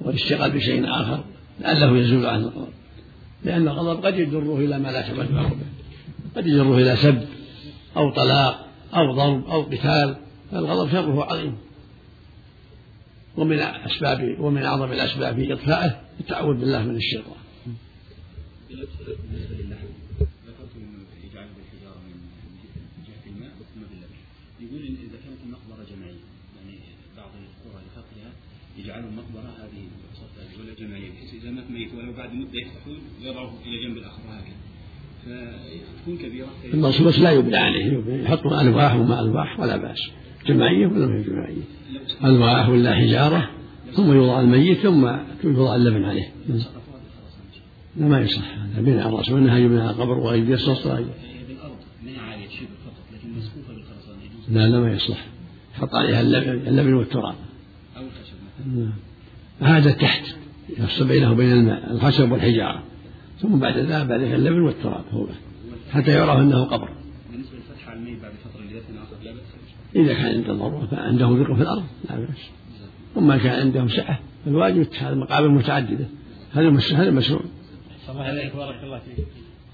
والاشتغال 0.00 0.50
بشيء 0.50 0.90
آخر 0.90 1.24
لعله 1.60 1.98
يزول 1.98 2.26
عنه 2.26 2.44
الغضب 2.48 2.72
لأن 3.44 3.68
الغضب 3.68 4.06
قد 4.06 4.18
يجره 4.18 4.58
إلى 4.58 4.78
ما 4.78 4.88
لا 4.88 5.02
تمتع 5.02 5.42
به 5.42 5.56
قد 6.36 6.46
يجره 6.46 6.78
إلى 6.78 6.96
سب 6.96 7.24
أو 7.96 8.10
طلاق 8.10 8.66
أو 8.94 9.12
ضرب 9.12 9.46
أو 9.46 9.62
قتال 9.62 10.16
فالغضب 10.52 10.90
شره 10.90 11.24
عظيم 11.24 11.56
ومن 13.36 13.58
أسباب 13.58 14.36
ومن 14.40 14.62
أعظم 14.62 14.92
الأسباب 14.92 15.34
في 15.34 15.52
إطفائه 15.52 16.00
التعوذ 16.20 16.56
بالله 16.60 16.82
من 16.82 16.96
الشيطان. 16.96 17.42
بالنسبة 18.70 19.56
ذكرت 20.46 20.72
انه 20.76 20.98
يجعل 21.24 21.48
بالحجاره 21.56 22.00
من 22.06 22.16
جهه 23.06 23.24
الماء 23.32 23.50
ثم 23.74 23.80
باللبن. 23.90 24.18
يقول 24.60 24.86
إن 24.86 24.94
اذا 24.94 25.18
كانت 25.24 25.40
المقبره 25.46 25.84
جماعيه 25.90 26.22
يعني 26.56 26.78
بعض 27.16 27.30
القرى 27.42 27.82
لفقرها 27.86 28.32
يجعلوا 28.92 29.10
المقبرة 29.10 29.50
هذه 29.58 29.84
ولا 30.60 30.74
جماعيه 30.74 31.10
بحيث 31.10 31.42
إذا 31.42 31.50
مات 31.50 31.70
ميت 31.70 31.94
ولو 31.94 32.12
بعد 32.12 32.34
مدة 32.34 32.60
يفتحون 32.60 32.98
ويضعوه 33.22 33.52
إلى 33.66 33.86
جنب 33.86 33.96
الآخر 33.96 34.20
هكذا. 34.28 34.56
فتكون 35.24 36.16
كبيرة. 36.16 36.48
المقصود 36.74 37.06
بس 37.06 37.18
لا 37.18 37.30
يبنى 37.30 37.56
عليه. 37.56 38.02
يحطوا 38.22 38.60
الواح 38.60 38.94
وما 38.94 39.20
ألواح 39.20 39.60
ولا 39.60 39.76
بأس. 39.76 40.10
جماعيه 40.46 40.86
ولا 40.86 41.06
ما 41.06 41.18
هي 41.18 41.22
جماعيه 41.22 41.62
ألواح 42.24 42.68
ولا 42.68 42.94
حجارة 42.94 43.50
ثم 43.92 44.12
يوضع 44.12 44.40
الميت 44.40 44.78
ثم 44.78 45.16
يوضع 45.44 45.76
اللبن 45.76 46.04
عليه. 46.04 46.32
لا 47.96 48.06
ما 48.08 48.20
يصح 48.20 48.58
هذا. 48.58 48.82
بناء 48.82 49.00
على 49.00 49.14
الراس 49.14 49.30
والنهي 49.30 49.68
بناء 49.68 49.84
على 49.84 49.94
لكن 53.12 53.38
مسقوفه 53.38 53.74
بالخرسانه 53.74 54.18
لا 54.48 54.68
لا 54.68 54.80
ما 54.80 54.92
يصلح 54.92 55.26
حط 55.74 55.94
عليها 55.94 56.20
اللبن, 56.20 56.68
اللبن 56.68 56.94
والتراب. 56.94 57.34
هذا 59.60 59.92
تحت 59.92 60.24
يفصل 60.78 61.08
بينه 61.08 61.32
وبين 61.32 61.68
الخشب 61.70 62.32
والحجارة. 62.32 62.82
ثم 63.38 63.58
بعد 63.58 63.78
ذلك 63.78 64.10
عليها 64.10 64.36
اللبن 64.36 64.60
والتراب 64.60 65.04
هو 65.10 65.26
حتى 65.90 66.10
يعرف 66.10 66.40
أنه 66.40 66.64
قبر. 66.64 66.88
بالنسبة 67.30 67.56
للفتح 67.56 67.88
على 67.88 67.98
الميت 67.98 68.22
بعد 68.22 68.32
اخر 68.44 69.24
لا 69.24 69.32
باس 69.32 69.42
إذا 69.96 70.14
كان 70.14 70.34
عنده 70.34 70.52
ضرورة 70.52 70.86
فعنده 70.86 71.26
ذكر 71.26 71.54
في 71.54 71.62
الأرض 71.62 71.84
لا 72.10 72.16
بأس. 72.16 72.50
وما 73.16 73.38
كان 73.38 73.60
عنده 73.60 73.88
سعة 73.88 74.18
فالواجب 74.44 74.80
اتخاذ 74.80 75.14
مقابر 75.14 75.48
متعددة. 75.48 76.06
هذا 76.52 76.80
هذا 76.94 77.10
مشروع. 77.10 77.42
الله 78.08 78.30
إليك 78.30 78.56
بارك 78.56 78.84
الله 78.84 78.98
فيك. 78.98 79.26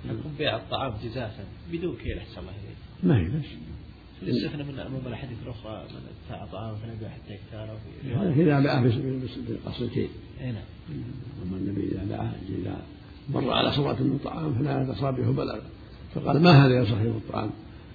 يكون 0.05 0.33
بيع 0.39 0.57
الطعام 0.57 0.93
جزافا 1.05 1.45
بدون 1.73 1.97
كيل 1.97 2.19
أحسن 2.19 2.41
الله 2.41 2.51
إليك. 2.51 2.77
ما 3.03 3.19
هي 3.19 3.39
بس 3.39 3.47
يستثنى 4.23 4.65
من 4.65 4.81
عموم 4.81 5.01
الأحاديث 5.07 5.39
الأخرى 5.45 5.85
من 6.31 6.47
طعام 6.53 6.77
فنبيع 6.77 7.09
حتى 7.09 7.35
يختاره 7.35 7.79
إذا 8.37 8.61
باع 8.61 8.79
الكيل 9.81 10.09
أي 10.41 10.53
نعم. 10.53 10.63
أما 11.43 11.57
النبي 11.57 11.89
إذا 11.89 12.05
باع 12.05 12.33
إذا 12.49 12.77
مر 13.29 13.51
على 13.53 13.73
صورة 13.73 14.03
من 14.03 14.19
طعام 14.25 14.55
فلا 14.55 14.83
يتصابه 14.83 15.33
بلغ. 15.33 15.59
فقال 16.15 16.43
ما 16.43 16.67
هذا 16.67 16.75
يا 16.75 16.85
صاحب 16.85 17.07
الطعام؟ 17.07 17.51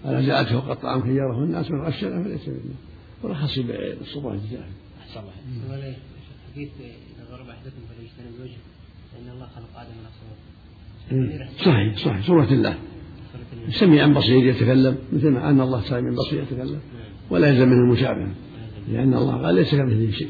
ألا 0.05 0.21
جاءت 0.21 0.47
فوق 0.47 0.69
الطعام 0.69 1.01
خيره 1.01 1.43
الناس 1.43 1.71
من 1.71 1.81
غشنا 1.81 2.23
فليس 2.23 2.47
منا 2.47 2.75
ورخص 3.23 3.59
بالصبغة 3.59 4.33
الجزافة 4.33 4.71
أحسن 5.01 5.19
الله. 5.19 5.95
حديث 6.53 6.69
إذا 6.79 7.25
ضرب 7.31 7.49
أحدكم 7.49 7.81
فليجتنب 7.89 8.35
الوجه 8.37 8.57
فإن 9.11 9.29
الله 9.29 9.47
خلق 9.47 9.79
آدم 9.79 9.91
من 9.91 10.05
أصل 10.05 11.65
صحيح 11.65 12.05
صحيح. 12.05 12.27
سورة 12.27 12.51
الله. 12.51 12.77
سميعا 13.69 14.07
بصير 14.07 14.45
يتكلم 14.45 14.97
مثل 15.13 15.29
ما 15.29 15.49
أن 15.49 15.61
الله 15.61 15.81
سميع 15.81 16.13
بصير 16.13 16.43
يتكلم 16.43 16.79
ولا 17.29 17.47
يلزم 17.47 17.69
منه 17.69 17.83
المشابهة 17.83 18.31
لأن 18.91 19.13
الله 19.13 19.45
قال 19.45 19.55
ليس 19.55 19.75
كمثله 19.75 20.11
شيء. 20.11 20.27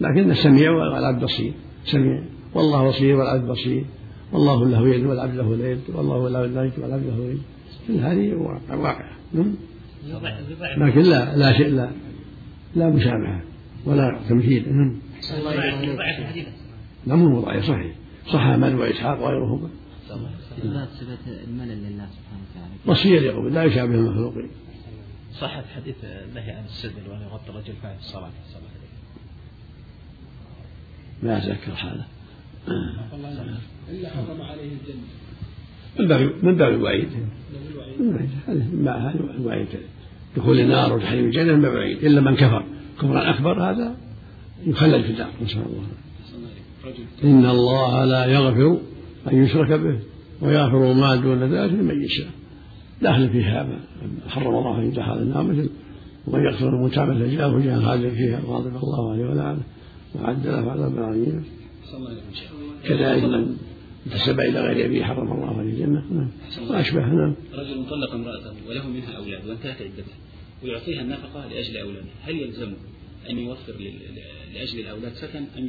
لكن 0.00 0.30
السميع 0.30 0.70
والعبد 0.70 1.24
بصير 1.24 1.52
سميع. 1.84 2.24
والله 2.54 2.88
بصير 2.88 3.16
والعبد 3.16 3.48
بصير. 3.48 3.84
والله 4.32 4.68
له 4.68 4.88
يد 4.88 5.06
والعبد 5.06 5.34
له 5.34 5.54
اليد 5.54 5.80
والله 5.94 6.28
له 6.28 6.44
اليد 6.44 6.72
والعبد 6.78 7.06
له 7.06 7.14
اليد 7.14 7.42
كل 7.88 7.94
هذه 7.94 8.34
واقعة. 8.70 9.10
نعم. 9.32 9.54
لكن 10.78 11.00
لا 11.00 11.36
لا 11.36 11.52
شيء 11.52 11.68
لا 11.68 11.90
لا 12.76 12.88
مشابهة 12.88 13.42
ولا 13.86 14.18
تمثيل. 14.28 14.64
نعم؟ 17.06 17.40
ضعيف 17.40 17.64
صحيح. 17.64 17.94
صح 18.26 18.40
احمد 18.40 18.74
وإسحاق 18.74 19.22
وغيرهما. 19.22 19.68
إثبات 20.58 20.88
صفة 20.88 21.44
الملل 21.44 21.78
لله 21.78 22.06
سبحانه 22.16 22.42
وتعالى. 22.50 22.74
وصية 22.86 23.20
يقول 23.20 23.54
لا 23.54 23.64
يشابه 23.64 23.94
المخلوقين 23.94 24.50
صحت 25.32 25.64
حديث 25.76 25.96
النهي 26.04 26.50
عن 26.50 26.64
السدل 26.64 27.10
وان 27.10 27.20
يغطي 27.20 27.50
الرجل 27.50 27.72
فعل 27.82 27.96
الصلاة. 27.98 28.30
ما 31.22 31.38
اتذكر 31.38 31.74
حاله 31.74 32.04
إلا 33.90 34.10
حرم 34.10 34.42
عليه 34.42 34.70
الجنة. 34.72 35.02
من 35.98 36.08
باب 36.08 36.44
من 36.44 36.56
باب 36.56 36.72
الوعيد. 36.72 37.08
من 38.00 38.84
باب 38.84 39.30
الوعيد. 39.38 39.68
دخول 40.36 40.60
النار 40.60 40.92
وتحريم 40.92 41.24
الجنة 41.24 41.52
من 41.52 41.62
باب 41.62 41.72
الوعيد. 41.72 42.04
إلا 42.04 42.20
من 42.20 42.36
كفر. 42.36 42.64
كفرا 42.98 43.30
أكبر 43.30 43.70
هذا 43.70 43.96
يخلد 44.66 45.02
في 45.02 45.10
النار. 45.10 45.30
نسأل 45.42 45.62
الله. 45.62 45.86
إن 47.24 47.46
الله 47.46 48.04
لا 48.04 48.24
يغفر 48.26 48.80
أن 49.32 49.44
يشرك 49.44 49.80
به 49.80 49.98
ويغفر 50.40 50.92
ما 50.92 51.16
دون 51.16 51.42
ذلك 51.42 51.72
لمن 51.72 52.04
يشاء. 52.04 52.28
داخل 53.02 53.28
فيها 53.28 53.62
ما 53.62 53.78
حرم 54.28 54.54
الله 54.54 54.78
أن 54.78 54.86
يدخل 54.88 55.18
النار 55.18 55.42
مثل 55.42 55.70
ومن 56.26 56.44
يقتل 56.44 56.66
المتعبة 56.66 57.14
فجاءه 57.14 57.54
وجاء 57.54 57.80
خالدا 57.80 58.10
فيها 58.10 58.40
غاضب 58.46 58.76
الله 58.76 59.12
عليه 59.12 59.24
ولعنه 59.24 59.62
وعد 60.14 60.46
له 60.46 60.70
عذابا 60.70 61.04
عظيما 61.04 61.42
كذلك 62.84 63.24
من 63.24 63.56
انتسب 64.06 64.40
إلى 64.40 64.60
غير 64.60 64.86
أبيه 64.86 65.04
حرم 65.04 65.32
الله 65.32 65.58
عليه 65.58 65.70
الجنة. 65.70 66.04
نعم. 66.10 66.30
وأشبه. 66.70 67.00
نعم. 67.00 67.34
رجل 67.54 67.86
طلق 67.90 68.14
امرأته 68.14 68.52
وله 68.68 68.88
منها 68.88 69.12
أولاد 69.16 69.48
وانتهت 69.48 69.82
عدتها 69.82 70.16
ويعطيها 70.64 71.02
النفقة 71.02 71.48
لأجل 71.48 71.76
اولاده 71.76 72.08
هل 72.22 72.36
يلزمه 72.36 72.76
أن 73.30 73.38
يوفر 73.38 73.72
لأجل 74.54 74.80
الأولاد 74.80 75.12
سكن 75.12 75.44
أم 75.58 75.68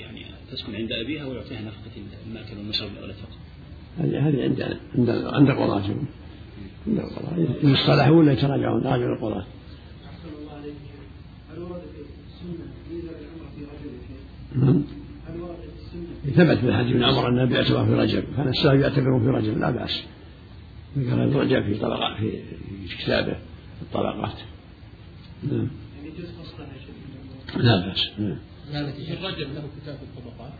يعني 0.00 0.24
تسكن 0.52 0.74
عند 0.74 0.92
أبيها 0.92 1.26
ويعطيها 1.26 1.60
نفقة 1.60 1.90
المأكل 2.26 2.56
والمشرب 2.58 2.90
للاولاد 2.90 3.16
فقط؟ 3.16 3.38
هذه 3.98 4.28
هذه 4.28 4.42
عند 4.42 4.62
عند 4.94 5.10
عند 5.10 5.50
القضاة 5.50 5.82
عند 6.86 6.98
القضاة 6.98 7.56
إن 7.64 7.74
اصطلحوا 7.74 8.16
ولا 8.16 8.32
يتراجعون 8.32 8.82
راجعوا 8.82 9.16
القضاة. 9.16 9.40
أحسن 9.40 10.28
الله 10.42 10.52
عليك 10.52 10.74
هل 11.52 11.58
ورد 11.62 11.80
في 11.80 12.00
السنة 12.28 12.66
في 12.88 12.94
رجل 13.64 14.64
نعم. 14.64 14.82
هل 15.28 15.40
ورد 15.40 15.56
في 15.56 16.26
السنة؟ 16.26 16.44
ثبت 16.44 16.58
في 16.58 16.68
الحديث 16.68 16.92
ابن 16.92 17.04
عمر 17.04 17.28
أن 17.28 17.38
النبي 17.38 17.56
اعتبر 17.56 17.86
في 17.86 17.94
رجب 17.94 18.24
كان 18.36 18.48
السلف 18.48 18.82
يعتبرون 18.82 19.20
في 19.22 19.28
رجب 19.28 19.58
لا 19.58 19.70
بأس. 19.70 20.02
ذكر 20.98 21.24
ابن 21.24 21.36
رجب 21.36 21.64
في 21.64 21.74
طبقات 21.74 22.16
في 22.16 22.96
كتابه 22.98 23.36
الطبقات. 23.82 24.38
نعم. 25.42 25.68
يعني 25.96 26.10
جزء 26.18 26.30
لا 27.56 27.86
بأس. 27.88 28.10
نعم. 28.18 28.38
الرجل 28.74 29.54
له 29.54 29.62
كتاب 29.82 29.98
الطبقات. 30.02 30.52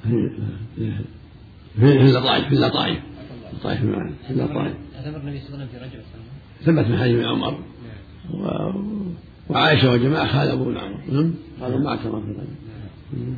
في 1.76 1.82
اللطائف 1.82 2.48
في 2.48 2.54
اللطائف. 2.54 2.98
اللطائف 3.52 3.80
في 4.26 4.30
اللطائف. 4.30 4.74
اعتبر 4.96 5.20
النبي 5.20 5.40
صلى 5.40 5.54
الله 5.54 5.58
عليه 5.58 5.64
وسلم 5.64 5.66
في 5.66 5.76
رجل 5.78 6.02
ثبت 6.64 6.86
من 6.90 6.98
حديث 6.98 7.24
عمر. 7.24 7.58
وعائشة 9.48 9.92
وجماعة 9.92 10.26
خالفوا 10.26 10.66
ابن 10.66 10.76
عمر. 10.76 11.00
نعم. 11.12 11.34
قالوا 11.60 11.78
ما 11.78 11.88
اعتبر 11.88 12.20
في 12.20 12.26
رجل 12.26 12.46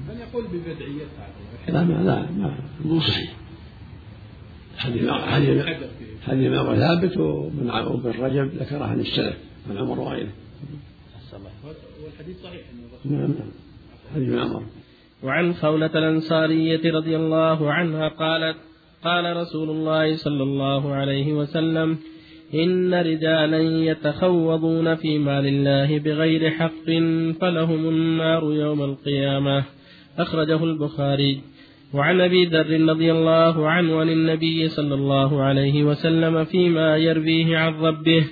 هل 0.08 0.20
يقول 0.20 0.44
ببدعيتها 0.46 1.28
لا 1.68 1.84
ما 1.84 2.02
لا 2.02 2.30
ما 2.30 2.58
مو 2.84 3.00
صحيح. 3.00 3.32
حديث 4.78 5.10
حديث 5.10 5.66
حديث 6.22 6.52
عمر 6.52 6.76
ثابت 6.76 7.16
وابن 7.16 7.70
رجب 8.06 8.50
ذكره 8.60 8.84
عن 8.84 9.00
السلف 9.00 9.36
عن 9.70 9.76
عمر 9.76 10.00
وغيره. 10.00 10.32
والحديث 12.04 12.42
صحيح. 12.42 12.62
نعم 13.04 13.20
نعم. 13.20 13.61
عمر 14.16 14.62
وعن 15.22 15.54
خولة 15.54 15.90
الأنصارية 15.94 16.92
رضي 16.92 17.16
الله 17.16 17.72
عنها 17.72 18.08
قالت 18.08 18.56
قال 19.04 19.36
رسول 19.36 19.70
الله 19.70 20.16
صلى 20.16 20.42
الله 20.42 20.92
عليه 20.94 21.32
وسلم 21.32 21.98
إن 22.54 22.94
رجالا 22.94 23.60
يتخوضون 23.60 24.94
في 24.94 25.18
مال 25.18 25.46
الله 25.46 25.98
بغير 25.98 26.50
حق 26.50 26.86
فلهم 27.40 27.88
النار 27.88 28.52
يوم 28.52 28.82
القيامة. 28.82 29.64
أخرجه 30.18 30.64
البخاري. 30.64 31.40
وعن 31.94 32.20
أبي 32.20 32.44
ذر 32.44 32.88
رضي 32.88 33.12
الله 33.12 33.68
عنه 33.68 34.00
عن 34.00 34.08
النبي 34.08 34.68
صلى 34.68 34.94
الله 34.94 35.42
عليه 35.42 35.84
وسلم 35.84 36.44
فيما 36.44 36.96
يرويه 36.96 37.58
عن 37.58 37.74
ربه 37.74 38.24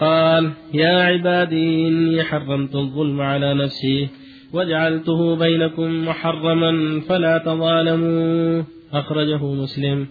قال 0.00 0.50
يا 0.74 1.02
عبادي 1.02 1.88
إني 1.88 2.22
حرمت 2.22 2.74
الظلم 2.74 3.20
على 3.20 3.54
نفسي. 3.54 4.08
وجعلته 4.54 5.36
بينكم 5.36 6.08
محرما 6.08 7.00
فلا 7.08 7.38
تظالموا. 7.38 8.62
أخرجه 8.94 9.44
مسلم. 9.44 10.06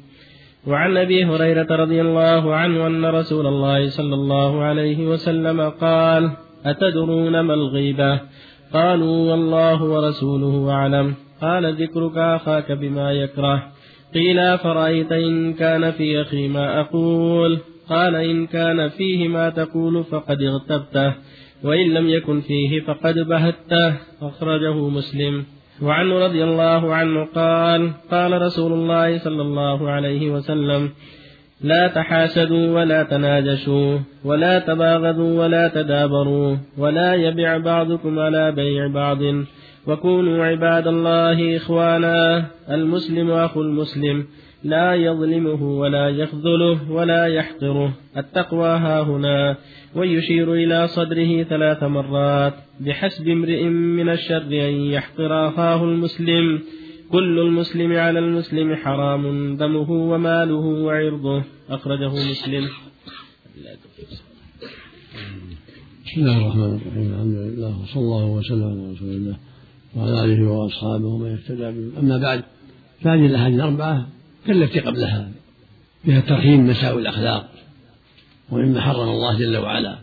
وعن 0.68 0.98
أبي 0.98 1.26
هريرة 1.26 1.76
رضي 1.76 2.02
الله 2.02 2.56
عنه 2.56 2.88
أن 2.88 3.06
رسول 3.06 3.48
الله 3.48 3.90
صلى 3.90 4.14
الله 4.16 4.64
عليه 4.64 5.08
وسلم 5.08 5.62
قال 5.62 6.32
أتدرون 6.66 7.40
ما 7.40 7.54
الغيبة؟ 7.54 8.20
قالوا 8.74 9.32
والله 9.32 9.84
ورسوله 9.84 10.72
أعلم. 10.72 11.14
قال 11.42 11.74
ذكرك 11.74 12.18
أخاك 12.18 12.72
بما 12.72 13.12
يكره. 13.12 13.72
قيل 14.14 14.58
فرأيت 14.58 15.12
إن 15.12 15.54
كان 15.54 15.92
في 15.92 16.22
أخي 16.22 16.48
ما 16.48 16.80
أقول؟ 16.80 17.60
قال 17.92 18.16
إن 18.16 18.48
كان 18.48 18.90
فيه 18.90 19.28
ما 19.28 19.50
تقول 19.50 20.04
فقد 20.04 20.42
اغتبته 20.42 21.14
وإن 21.64 21.88
لم 21.94 22.10
يكن 22.10 22.42
فيه 22.42 22.80
فقد 22.80 23.20
بهته 23.20 23.96
أخرجه 24.22 24.90
مسلم. 24.90 25.44
وعنه 25.82 26.20
رضي 26.26 26.44
الله 26.44 26.94
عنه 26.94 27.28
قال 27.36 27.92
قال 28.12 28.42
رسول 28.42 28.72
الله 28.74 29.18
صلى 29.18 29.42
الله 29.42 29.90
عليه 29.90 30.32
وسلم 30.32 30.90
لا 31.62 31.88
تحاسدوا 31.88 32.80
ولا 32.80 33.04
تناجشوا 33.04 34.00
ولا 34.24 34.60
تباغضوا 34.60 35.34
ولا 35.42 35.68
تدابروا 35.68 36.58
ولا 36.78 37.16
يبع 37.16 37.58
بعضكم 37.58 38.20
على 38.20 38.52
بيع 38.52 38.88
بعض. 38.88 39.20
وكونوا 39.88 40.46
عباد 40.46 40.88
الله 40.88 41.58
إخوانا 41.58 42.46
المسلم 42.72 43.32
أخو 43.32 43.62
المسلم. 43.62 44.26
لا 44.64 44.96
يظلمه 44.96 45.80
ولا 45.80 46.10
يخذله 46.10 46.92
ولا 46.92 47.26
يحقره. 47.26 47.94
التقوى 48.18 48.68
ها 48.68 49.02
هنا. 49.02 49.58
ويشير 49.96 50.54
إلى 50.54 50.88
صدره 50.88 51.44
ثلاث 51.44 51.84
مرات. 51.84 52.54
بحسب 52.80 53.28
امرئ 53.28 53.64
من 53.64 54.10
الشر 54.10 54.42
أن 54.42 54.74
يحقر 54.96 55.48
أخاه 55.48 55.84
المسلم. 55.84 56.60
كل 57.12 57.40
المسلم 57.40 57.94
على 57.94 58.20
المسلم 58.20 58.76
حرام. 58.76 59.56
دمه 59.58 59.92
وماله 59.92 60.66
وعرضه. 60.86 61.44
أخرجه 61.70 62.10
مسلم. 62.10 62.68
بسم 66.06 66.22
الله 66.22 66.38
الرحمن 66.38 66.64
الرحيم. 66.64 67.14
الحمد 67.14 67.36
لله. 67.36 67.82
وصلى 67.82 68.02
الله 68.02 68.26
وسلم 68.26 68.64
على 68.64 68.92
رسول 68.94 69.10
الله 69.10 69.36
وعلى 69.96 70.24
آله 70.24 70.52
وأصحابه 70.52 71.06
ومن 71.06 71.32
اهتدى 71.32 71.72
به 71.72 72.00
أما 72.00 72.18
بعد 72.18 72.44
فهذه 73.02 73.26
الأحاديث 73.26 73.56
الأربعة 73.56 74.08
كالتي 74.48 74.80
قبلها 74.80 75.32
فيها 76.06 76.22
ترحيم 76.22 76.68
مساوي 76.68 77.02
الأخلاق 77.02 77.50
ومما 78.52 78.82
حرم 78.82 79.10
الله 79.10 79.38
جل 79.38 79.58
وعلا. 79.58 80.00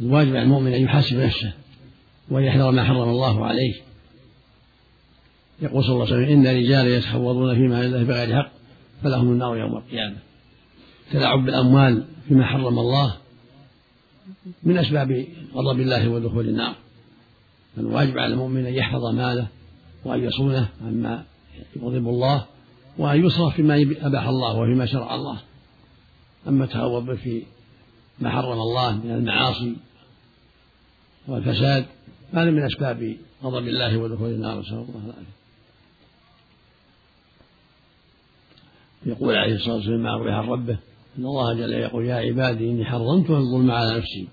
الواجب 0.00 0.30
على 0.30 0.42
المؤمن 0.42 0.72
أن 0.72 0.82
يحاسب 0.82 1.16
نفسه 1.16 1.52
وأن 2.30 2.44
يحذر 2.44 2.70
ما 2.70 2.84
حرم 2.84 3.08
الله 3.08 3.46
عليه. 3.46 3.74
يقول 5.62 5.84
صلى 5.84 5.92
الله 5.92 6.06
عليه 6.06 6.16
وسلم 6.16 6.46
إن 6.46 6.56
رجالا 6.56 6.96
يتحوضون 6.96 7.54
فيما 7.54 7.84
الله 7.84 8.02
بغير 8.02 8.42
حق 8.42 8.50
فلهم 9.02 9.32
النار 9.32 9.56
يوم 9.56 9.76
القيامة. 9.76 10.16
تلاعب 11.12 11.44
بالأموال 11.44 12.04
فيما 12.28 12.46
حرم 12.46 12.78
الله 12.78 13.16
من 14.62 14.78
أسباب 14.78 15.26
غضب 15.54 15.80
الله 15.80 16.08
ودخول 16.08 16.48
النار. 16.48 16.74
فالواجب 17.76 18.18
على 18.18 18.32
المؤمن 18.32 18.66
أن 18.66 18.74
يحفظ 18.74 19.04
ماله 19.04 19.46
وأن 20.04 20.24
يصونه 20.24 20.68
عما 20.86 21.24
يغضب 21.76 22.08
الله 22.08 22.44
وأن 22.98 23.24
يصرف 23.26 23.54
فيما 23.54 23.96
أباح 24.00 24.28
الله 24.28 24.56
وفيما 24.56 24.86
شرع 24.86 25.14
الله. 25.14 25.40
أما 26.48 26.64
التهور 26.64 27.16
في 27.16 27.42
ما 28.18 28.30
حرم 28.30 28.52
الله 28.52 28.96
من 28.96 29.10
المعاصي 29.10 29.76
والفساد 31.28 31.86
هذا 32.32 32.50
من 32.50 32.62
أسباب 32.62 33.16
غضب 33.42 33.68
الله 33.68 33.96
ودخول 33.98 34.30
النار 34.30 34.60
نسأل 34.60 34.72
الله 34.72 35.04
العافية. 35.04 35.36
يقول 39.06 39.34
عليه 39.34 39.54
الصلاة 39.54 39.74
والسلام 39.74 40.02
مع 40.02 40.16
روي 40.16 40.32
عن 40.32 40.44
ربه 40.44 40.78
إن 41.18 41.24
الله 41.24 41.54
جل 41.54 41.72
يقول 41.72 42.04
يا 42.04 42.14
عبادي 42.14 42.70
إني 42.70 42.84
حرمت 42.84 43.30
الظلم 43.30 43.70
على 43.70 43.98
نفسي 43.98 44.28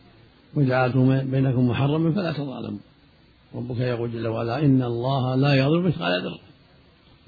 وجعلته 0.55 1.23
بينكم 1.23 1.67
محرما 1.67 2.11
فلا 2.11 2.31
تظالموا. 2.31 2.79
ربك 3.55 3.79
يقول 3.79 4.11
جل 4.11 4.27
وعلا 4.27 4.59
إن 4.65 4.83
الله 4.83 5.35
لا 5.35 5.55
يضرب 5.55 5.85
مثقال 5.85 6.21
ذرة. 6.21 6.52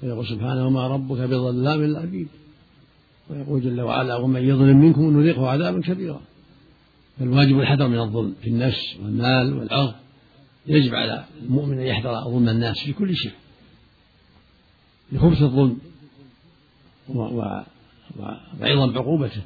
ويقول 0.02 0.26
سبحانه 0.26 0.66
وما 0.66 0.88
ربك 0.88 1.18
بظلام 1.18 1.82
للعبيد 1.82 2.28
ويقول 3.30 3.62
جل 3.62 3.80
وعلا 3.80 4.16
ومن 4.16 4.42
يظلم 4.42 4.76
منكم 4.76 5.20
نذيقه 5.20 5.48
عذابا 5.48 5.80
كبيرا 5.80 6.20
فالواجب 7.18 7.60
الحذر 7.60 7.88
من 7.88 7.98
الظلم 7.98 8.34
في 8.42 8.48
النفس 8.48 8.96
والمال 9.02 9.54
والعرض 9.58 9.94
يجب 10.66 10.94
على 10.94 11.24
المؤمن 11.42 11.78
أن 11.78 11.86
يحذر 11.86 12.24
ظلم 12.24 12.48
الناس 12.48 12.78
في 12.78 12.92
كل 12.92 13.16
شيء. 13.16 13.32
لخبث 15.12 15.42
الظلم 15.42 15.78
وعظم 17.08 18.98
عقوبته. 18.98 19.42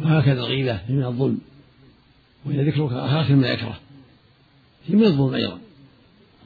وهكذا 0.00 0.40
الغيبة 0.40 0.80
من 0.88 1.04
الظلم. 1.04 1.38
وهي 2.44 2.70
ذكرك 2.70 2.92
أخاك 2.92 3.30
ما 3.30 3.48
يكره. 3.48 3.80
هي 4.86 4.94
من 4.94 5.04
الظلم 5.04 5.34
أيضا. 5.34 5.58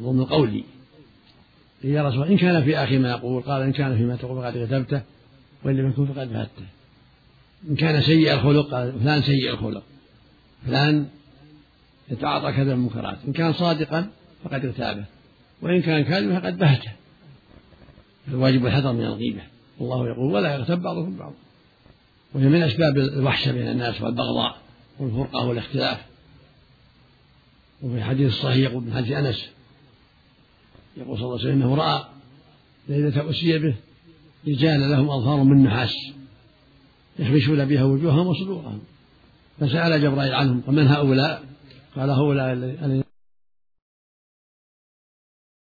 الظلم 0.01 0.21
القولي. 0.21 0.65
يا 1.85 2.03
رسول 2.03 2.29
إن 2.29 2.37
كان 2.37 2.65
في 2.65 2.79
أخي 2.79 2.99
ما 2.99 3.11
يقول 3.11 3.43
قال 3.43 3.63
إن 3.63 3.73
كان 3.73 3.97
فيما 3.97 4.17
تقول 4.17 4.43
فقد 4.43 4.67
كتبته 4.67 5.03
وإن 5.65 5.77
لم 5.77 5.89
يكن 5.89 6.07
فقد 6.07 6.29
فاتته 6.29 6.67
إن 7.71 7.77
كان 7.77 8.03
سيء 8.03 8.33
الخلق 8.33 8.71
قال 8.71 9.01
فلان 9.01 9.23
سيء 9.23 9.51
الخلق 9.51 9.83
فلان 10.67 11.07
يتعاطى 12.11 12.53
كذا 12.53 12.73
المنكرات. 12.73 13.19
إن 13.29 13.33
كان 13.33 13.53
صادقا 13.53 14.11
فقد 14.45 14.65
اغتابه 14.65 15.05
وإن 15.63 15.83
كان 15.83 16.05
كاذبا 16.05 16.41
فقد 16.41 16.59
بهته. 16.59 16.93
الواجب 18.29 18.67
الحذر 18.67 18.93
من 18.93 19.05
الغيبة. 19.05 19.43
الله 19.81 20.09
يقول 20.09 20.35
ولا 20.35 20.55
يغتب 20.55 20.83
بعضكم 20.83 21.17
بعضا. 21.17 21.35
وهي 22.35 22.49
من 22.49 22.63
أسباب 22.63 22.99
الوحشة 22.99 23.53
بين 23.53 23.69
الناس 23.69 24.01
والبغضاء 24.01 24.57
والفرقة 24.99 25.47
والاختلاف. 25.47 25.99
وفي 27.83 27.95
الحديث 27.95 28.29
الصحيح 28.29 28.71
يقول 28.71 28.83
من 28.83 28.95
حديث 28.95 29.13
أنس 29.13 29.49
يقول 30.99 31.19
صلى 31.19 31.27
الله 31.27 31.39
عليه 31.39 31.49
وسلم 31.49 31.63
إنه 31.63 31.75
رأى 31.75 32.05
ليله 32.89 33.31
اسري 33.31 33.59
به 33.59 33.75
رجال 34.49 34.91
لهم 34.91 35.11
أظفار 35.11 35.43
من 35.43 35.63
نحاس 35.63 35.95
يخمشون 37.19 37.65
بها 37.65 37.85
وجوههم 37.85 38.27
وصدورهم 38.27 38.81
فسأل 39.61 40.03
جبرائيل 40.03 40.35
عنهم 40.35 40.63
ومن 40.67 40.87
هؤلاء؟ 40.87 41.43
قال 41.97 42.11
هؤلاء 42.11 43.08